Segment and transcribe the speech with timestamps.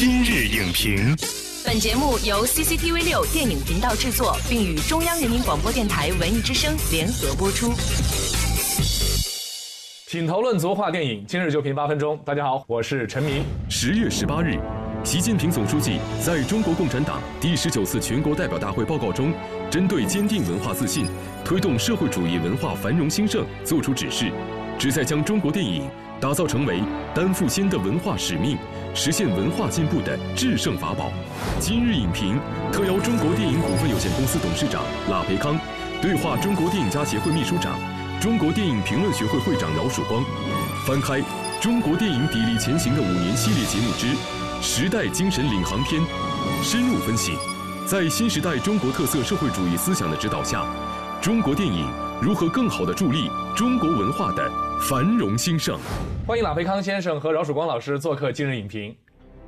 [0.00, 1.16] 今日影评，
[1.66, 7.72] 本节目由 CCTV 六电影频道制作，并与中央人民广播电台文艺之声联合播出。
[10.08, 12.16] 品头论足话电影，今日就评八分钟。
[12.24, 13.42] 大家好，我是陈明。
[13.68, 14.56] 十月十八日，
[15.02, 19.34] 习近平总书记在中国共产党第十九次全国代表大会报告中，
[19.68, 21.06] 针对坚定文化自信、
[21.44, 24.30] 推动社会主义文化繁荣兴盛作出指示，
[24.78, 25.90] 旨在将中国电影
[26.20, 26.82] 打造成为
[27.14, 28.58] 担负新的文化使命、
[28.94, 31.12] 实现文化进步的制胜法宝。
[31.60, 32.40] 今日影评
[32.72, 35.56] 特邀中国电影股份有限公司董事长拉培康，
[36.02, 37.78] 对话中国电影家协会秘书长、
[38.20, 40.24] 中国电影评论学会会长饶曙光，
[40.84, 41.22] 翻开
[41.60, 44.06] 中国电影砥砺前行的五年系列节目之
[44.62, 46.02] 《时代精神领航篇》，
[46.64, 47.32] 深入分析，
[47.86, 50.66] 在新时代中国特色社会主义思想的指导下，
[51.22, 51.88] 中国电影
[52.20, 54.50] 如何更好地助力中国文化的
[54.80, 55.78] 繁荣兴盛。
[56.26, 58.96] 欢迎朗培康先生和饶曙光老师做客今日影评。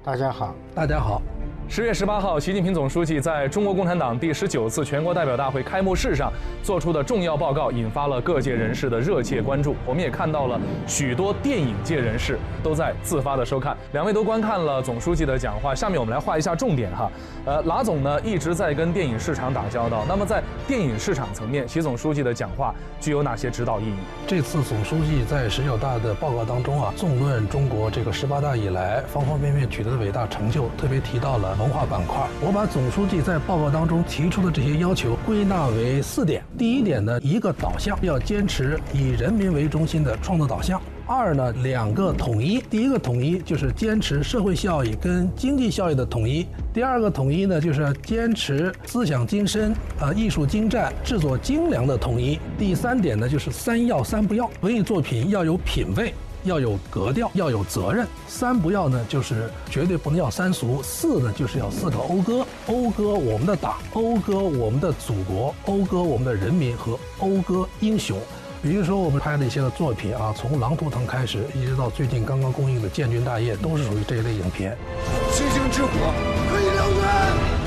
[0.03, 1.23] 大家好，大家好。
[1.71, 6.33] 十月十八号，习近平总书记在中国共产党第十九次全国代表大会开幕式上
[6.65, 9.77] 做出的重要报告，引发了各界人士的热切关注。
[9.87, 13.77] 我们也看到了许多电影界人士都在自发的收看。
[13.93, 17.09] 两位都观看了总书记的讲话，下面我们来画一下重点哈。
[17.47, 20.05] 呃，拉总呢一直在跟电影市场打交道。
[20.09, 23.95] 那么在电影市场层面，习总书记的讲话具有哪些指导意义？
[24.27, 32.17] 这次总书记在十九大的报告当中啊，纵论中国这个十八大以来方方面面取得的伟大成就，特别提到了文化板块。
[32.41, 36.43] 我把总书记在报告当中提出的这些要求归纳为四点。
[36.57, 40.81] 第一点呢，一个导向，要坚持以人民为中心的创作导向。
[41.07, 42.61] 二呢，两个统一。
[42.71, 46.47] 第一个统一就是坚持社会效益跟经济效益的统一。
[46.73, 52.39] 第二个统一呢，就是坚持思想精深、啊艺术精湛、制作精良的统一。
[52.57, 56.15] 第三点呢，就是三要三不要，文艺作品要有品位。
[56.45, 58.07] 要有格调，要有责任。
[58.27, 60.83] 三不要呢，就是绝对不能要三俗。
[60.83, 68.19] 四呢，就是要四个讴歌：讴歌我们的党，讴歌我们的祖国，讴歌我们的人民和讴歌英雄。
[68.63, 74.77] 比如说，我们拍的一些个作品啊，从《狼图腾》开始，一直到最近刚刚公映的《建军大业》，都是属于这一类影片。
[75.33, 75.89] 星星之火
[76.51, 77.60] 可以燎原。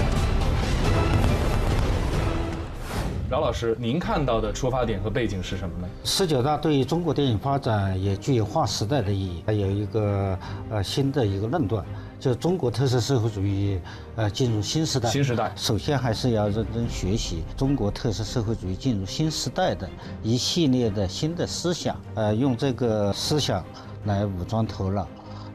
[3.34, 5.88] 饶老师，您看到的出发点和背景是什么呢？
[6.04, 9.42] 十九大对于中国电影发展也具有划时代的意义。
[9.48, 10.38] 它有一个
[10.70, 11.84] 呃新的一个论断，
[12.20, 13.80] 就中国特色社会主义
[14.16, 15.10] 呃进入新时代。
[15.10, 19.90] 新时代，首先还是要认真学习中国特色社会主义进入新时代的
[20.22, 23.66] 一系列的新的思想，呃，用这个思想
[24.06, 25.08] 来武装头脑。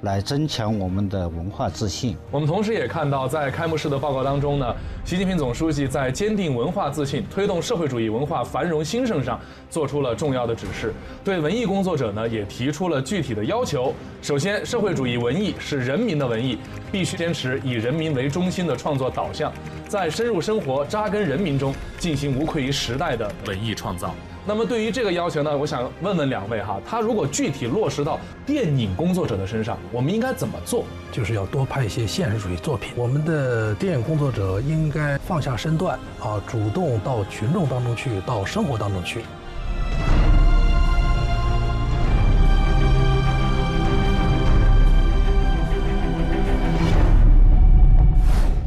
[0.03, 2.17] 来增强我们的文化自信。
[2.31, 10.93] 我们同时也看到，在开幕式的报告当中呢，习近平总书记在坚定文化自信、推动社会主义文化繁荣兴盛上做出了重要的指示，
[11.25, 13.93] 对文艺工作者呢也提出了具体的要求。
[14.23, 16.59] 首先，社会主义文艺是人民的文艺，
[16.93, 19.53] 必须坚持以人民为中心的创作导向，
[19.89, 24.15] 在深入生活、扎根人民中进行无愧于时代的文艺创造。
[24.49, 30.87] 那么对于这个要求呢，我想问问两位哈，他如果具体落实到电影工作者的身上，我们应该怎么做？
[31.13, 32.95] 就是要多拍一些现实主义作品。
[32.97, 39.21] 我们的电影工作者应该放下身段啊，主动到群众当中去，到生活当中去。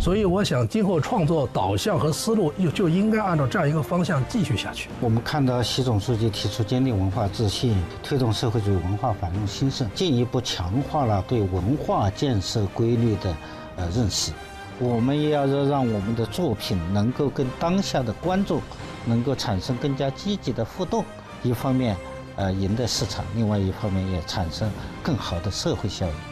[0.01, 4.89] 所以，我想今后创作导向和思路就就应该按照这样一个方向继续下去。
[4.99, 13.37] 我们看到习总书记提出坚定文化自信，推动社会主义文化繁荣兴盛，进一步强化了对文化建设规律的
[13.75, 14.31] 呃认识。
[14.79, 18.59] 我们也要让我们的作品能够跟当下的观众
[19.05, 21.05] 能够产生更加积极的互动，
[21.43, 21.95] 一方面
[22.37, 24.67] 呃赢得市场，另外一方面也产生
[25.03, 26.30] 更好的社会效益。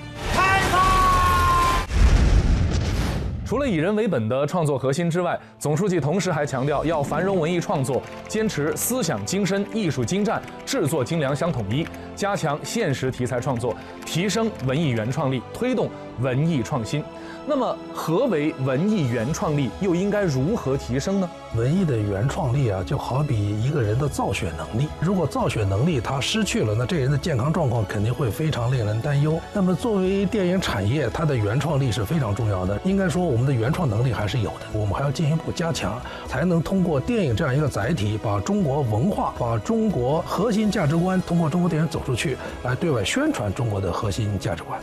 [3.49, 11.83] 除了以人为本的创作核心之外，总书记同时还强调要繁荣文艺创作，坚持思想精深、艺术精湛、制作精良相统一，
[12.15, 13.75] 加强现实题材创作，
[14.05, 15.89] 提升文艺原创力，推动
[16.19, 17.03] 文艺创新。
[17.47, 19.71] 那么，何为文艺原创力？
[19.81, 21.27] 又应该如何提升呢？
[21.55, 24.87] 文艺的原创力啊，就好比一个人的造血能力。
[24.99, 29.39] 如果造血能力他失去了，那这人的健康状况肯定会非常令人担忧。
[29.51, 32.79] 那么，作为电影产业，它的原创力是非常重要的。
[32.83, 44.81] 应该说，我们的原创能力还是有的，我们还要进一步加强，才能通过电影这样一个载体，把中国文化、把中国核心价值观，通过中国电影走出去，来对外宣传中国的核心价值观。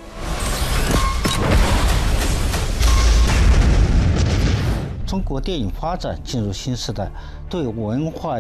[5.04, 7.08] 中国电影发展进入新时代，
[7.48, 8.38] 对文化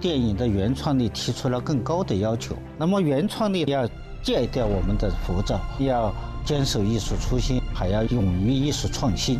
[0.00, 2.54] 电影的原创力提出了更高的要求。
[2.76, 3.88] 那么，原创力要
[4.22, 6.12] 戒掉我们的浮躁，要
[6.44, 9.38] 坚守艺术初心，还要勇于艺术创新，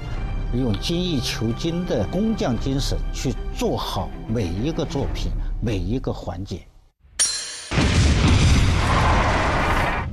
[0.54, 6.69] 用精益求精的工匠精神去做好每一个作品、每一个环节。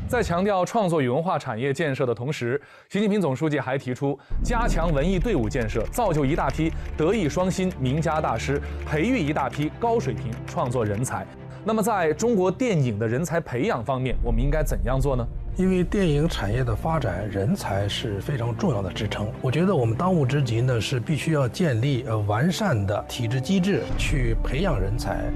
[0.07, 11.27] 在强调创作与文化产业建设的同时，习近平总书记还提出加强文艺队伍建设，造就一大批德艺双馨名家大师，培育一大批高水平创作人才。
[11.65, 15.27] 那么，在中国电影的人才培养方面，我们应该怎样做呢？
[15.57, 19.27] 因为电影产业的发展，人才是非常重要的支撑。
[19.41, 25.29] 我觉得我们当务之急呢，是必须要建立呃完善的体制机制，去培养人才。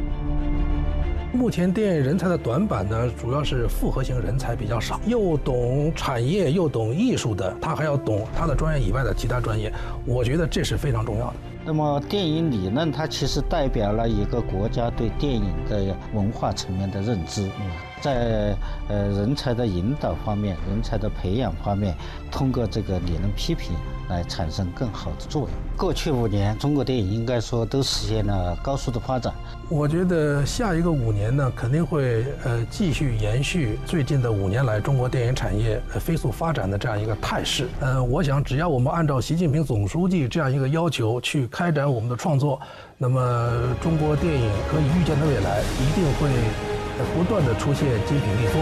[1.34, 9.72] 目前电影人才的短板呢，主要是复合型人才比较少，又懂产业又懂艺术的，他还要懂他的专业以外的其他专业，
[10.06, 11.34] 我觉得这是非常重要的。
[11.64, 17.50] 那么，电影理论它其实代表了一个国家对电影的文化层面的认知。
[18.02, 18.58] 在
[18.90, 21.96] 呃人才的引导方面、人才的培养方面，
[22.32, 23.76] 通过这个理论批评
[24.10, 25.50] 来产生更好的作用。
[25.78, 29.34] 过去五年，中国电影应该说都实现了高速的发展。
[29.70, 37.68] 我觉得下一个五年呢，肯定会呃继续延续最近的五年来中国电影产业飞速发展的这样一个态势。
[37.80, 42.60] 呃，我想只要我们按照习近平总书记这样一个要求去开展我们的创作，
[42.98, 46.71] 那么中国电影可以预见的未来一定会。
[47.16, 48.62] 不断的出现精品力作。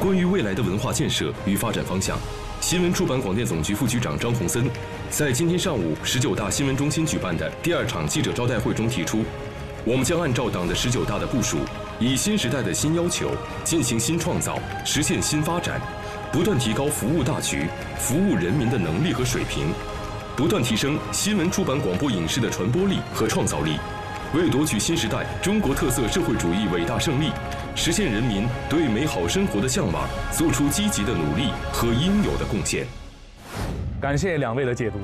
[0.00, 2.18] 关于未来的文化建设与发展方向，
[2.60, 4.68] 新闻出版广电总局副局长张洪森
[5.10, 9.24] 在今天上午十九大新闻中心举办的第二场记者招待会中提出，
[9.84, 11.58] 我们将按照党的十九大的部署，
[11.98, 13.30] 以新时代的新要求
[13.62, 15.78] 进行新创造，实现新发展，
[16.32, 17.66] 不断提高服务大局、
[17.98, 19.66] 服务人民的能力和水平，
[20.34, 23.78] 不断提升新闻出版广播影视的传播力和创造力。
[24.32, 27.32] 为夺取新时代中国特色社会主义伟大胜利，
[27.74, 32.86] 实现人民对美好生活的向往，做出积极的努力和应有的贡献。
[34.00, 34.98] 感谢两位的解读。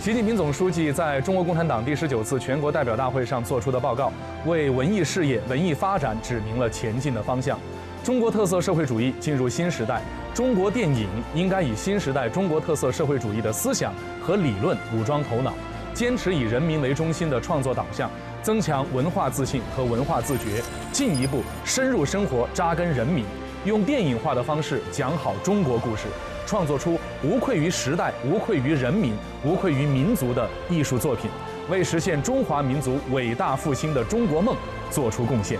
[0.00, 4.10] 习近平总书记在中国共产党第十九次全国代表大会上作出的报告，
[4.46, 7.58] 为文艺事业、文艺发展指明了前进的方向。
[8.02, 10.00] 中国特色社会主义进入新时代，
[10.32, 13.92] 中国电影应该以新时代中国特色社会主义的思想
[14.22, 15.52] 和理论武装头脑。
[16.00, 18.10] 坚持以人民为中心的创作导向，
[18.42, 23.22] 增强文化自信和文化自觉，进一步深入生活、扎根人民，
[23.66, 26.04] 用电影化的方式讲好中国故事，
[26.46, 29.12] 创作出无愧于时代、无愧于人民、
[29.44, 31.30] 无愧于民族的艺术作品，
[31.68, 34.56] 为实现中华民族伟大复兴的中国梦
[34.90, 35.58] 做出贡献。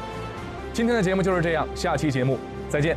[0.72, 2.96] 今天的节目就是这样，下期节目再见。